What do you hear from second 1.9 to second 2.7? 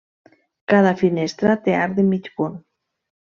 de mig punt.